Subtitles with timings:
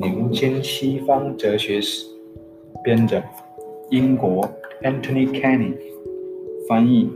[0.00, 2.06] 牛津西方哲学史，
[2.84, 3.20] 编者
[3.90, 4.48] 英国
[4.84, 5.74] Anthony Kenny，
[6.68, 7.10] 翻译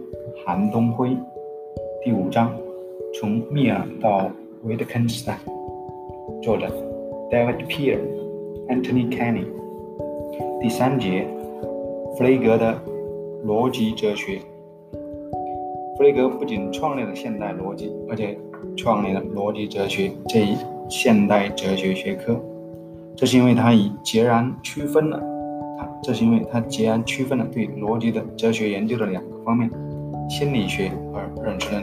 [0.45, 1.17] 韩东辉。
[2.05, 2.53] 第五章：
[3.15, 4.29] 从密尔到
[4.65, 5.39] 维特根斯坦。
[6.43, 6.67] 作者
[7.31, 7.99] David Peer、
[8.67, 9.47] Anthony Kenny。
[10.61, 11.25] 第三节：
[12.17, 12.77] 弗雷格的
[13.47, 14.41] 逻辑哲学。
[15.97, 18.37] 弗雷格不仅创立了现代逻辑，而且
[18.77, 20.57] 创立了逻辑哲学这一
[20.89, 22.37] 现代哲学学科。
[23.17, 25.23] 这是因为他已截然区分了
[25.79, 29.71] 他，这是因为他截然区分了对逻辑的哲学研究的两个方面：
[30.29, 31.83] 心理学和认知论。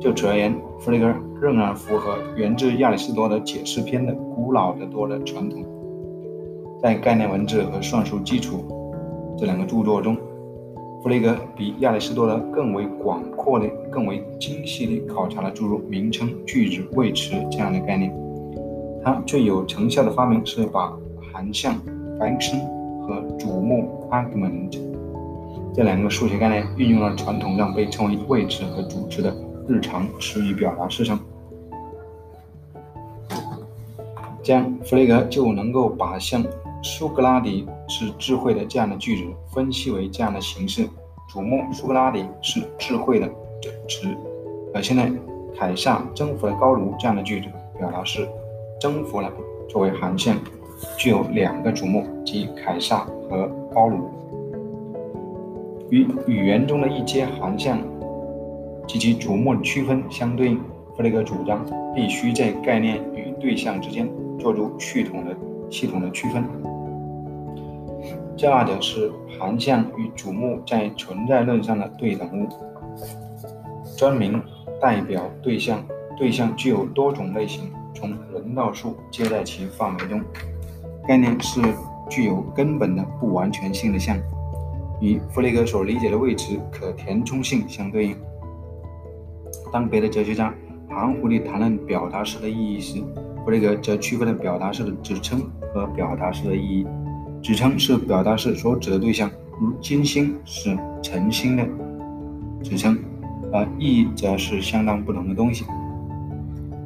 [0.00, 5.64] 就此而言，弗雷格仍然符合源自亚里士多德解释篇的古老的多的传统。
[6.82, 8.64] 在概念文字和算术基础
[9.36, 10.16] 这两个著作中。
[11.02, 18.14] 弗雷格比亚里士多德更为广阔的、更为精细地考察了诸如名称、句子、谓词这样的概念。
[19.02, 20.92] 他最有成效的发明是把
[21.32, 21.74] 函项
[22.18, 22.60] （function）
[23.06, 24.78] 和主目 （argument）
[25.74, 29.34] 这两个数学概念运用了传统上被称为谓词和主词的
[29.66, 31.18] 日常词语表达式上。
[34.42, 36.44] 这样，弗雷格就能够把像
[36.82, 40.88] 苏格拉底是智慧的这样的句子分析为这样的形式：
[41.28, 43.28] 主目苏格拉底是智慧的
[43.62, 44.08] 这词，
[44.74, 45.12] 而现在
[45.56, 47.46] 凯撒征服了高卢这样的句子
[47.78, 48.26] 表达是
[48.80, 49.30] 征服了
[49.68, 50.34] 作为函项，
[50.96, 54.10] 具有两个主目，即凯撒和高卢。
[55.90, 57.78] 与语言中的一阶函项
[58.86, 60.60] 及其主目的区分相对应，
[60.96, 61.64] 弗雷格主张
[61.94, 64.08] 必须在概念与对象之间
[64.38, 65.36] 做出系统的
[65.68, 66.42] 系统的区分。
[68.36, 72.48] 这二者是函项与主目在存在论上的对等物。
[73.96, 74.42] 专名
[74.80, 75.84] 代表对象，
[76.16, 77.70] 对象具有多种类型，
[78.00, 80.22] 从人到树皆在其范围中。
[81.06, 81.60] 概念是
[82.08, 84.16] 具有根本的不完全性的项，
[85.02, 88.16] 与弗雷格所理解的位置可填充性相对应。
[89.70, 90.54] 当别的哲学家
[90.88, 93.02] 含糊地谈论表达式的意义时，
[93.44, 95.42] 弗雷格则区分了表达式的指称
[95.74, 96.86] 和表达式的意义。
[97.42, 99.30] 指称是表达式所指的对象，
[99.60, 101.66] 如金星是晨星的
[102.62, 102.98] 指称，
[103.52, 105.64] 而意义则是相当不同的东西。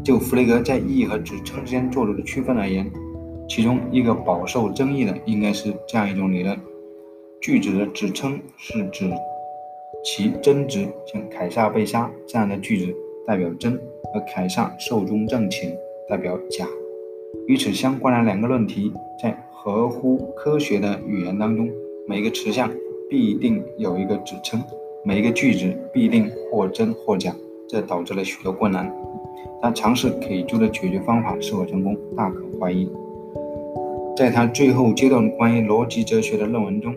[0.05, 2.89] 就弗雷格在意义和指称之间做出的区分而言，
[3.49, 6.57] 其中一个饱受争议的应该是这样一种理论：
[7.41, 9.11] 句子的指称是指
[10.05, 12.95] 其真值，像凯撒被杀这样的句子
[13.27, 13.81] 代表真，
[14.15, 15.75] 而凯撒寿终正寝
[16.09, 16.67] 代表假。
[17.47, 18.93] 与此相关的两个论题
[19.23, 19.37] 在。
[19.65, 21.71] 合乎科学的语言当中，
[22.07, 22.71] 每一个词项
[23.09, 24.63] 必定有一个指称，
[25.07, 27.35] 每一个句子必定或真或假，
[27.67, 28.95] 这导致了许多困难。
[29.61, 32.91] 他尝试给出的解决方法是否成功，大可怀疑。
[34.17, 36.95] 在他最后阶段关于逻辑哲学的论文中，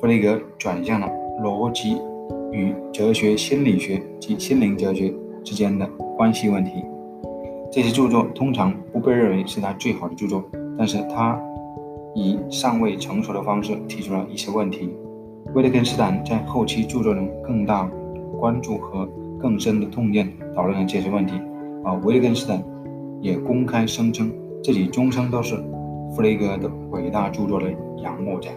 [0.00, 1.08] 弗雷格转向了
[1.42, 1.96] 逻辑
[2.50, 5.12] 与哲学心理学及心灵哲学
[5.44, 5.86] 之间的
[6.16, 6.84] 关系问题。
[7.70, 10.42] 这些著作通常不被认为是他最好的著作，
[10.76, 11.40] 但是他。
[12.14, 14.94] 以尚未成熟的方式提出了一些问题。
[15.54, 17.90] 维特根斯坦在后期著作中更大
[18.38, 19.08] 关注和
[19.40, 21.32] 更深的洞见讨论了这些问题，
[21.84, 22.62] 啊维根斯坦
[23.20, 24.32] 也公开声称
[24.62, 25.56] 自己终生都是
[26.14, 27.70] 弗雷格的伟大著作的
[28.02, 28.50] 仰慕者。